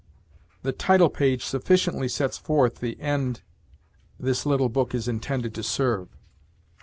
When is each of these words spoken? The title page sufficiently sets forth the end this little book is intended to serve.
The 0.63 0.71
title 0.71 1.09
page 1.11 1.45
sufficiently 1.45 2.07
sets 2.07 2.35
forth 2.35 2.79
the 2.79 2.99
end 2.99 3.41
this 4.19 4.47
little 4.47 4.67
book 4.69 4.95
is 4.95 5.07
intended 5.07 5.53
to 5.53 5.61
serve. 5.61 6.17